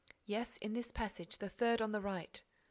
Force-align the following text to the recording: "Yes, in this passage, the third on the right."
"Yes, 0.25 0.57
in 0.57 0.73
this 0.73 0.91
passage, 0.91 1.37
the 1.37 1.47
third 1.47 1.79
on 1.79 1.91
the 1.91 2.01
right." 2.01 2.41